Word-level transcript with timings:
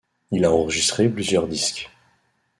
Il 0.31 0.45
a 0.45 0.51
enregistré 0.51 1.07
plusieurs 1.09 1.47
disques. 1.47 1.91